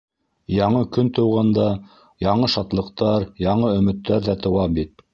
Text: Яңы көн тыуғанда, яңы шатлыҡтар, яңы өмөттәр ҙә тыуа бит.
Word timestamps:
Яңы 0.53 0.79
көн 0.97 1.11
тыуғанда, 1.17 1.67
яңы 2.29 2.51
шатлыҡтар, 2.57 3.31
яңы 3.49 3.73
өмөттәр 3.79 4.31
ҙә 4.31 4.41
тыуа 4.45 4.69
бит. 4.79 5.09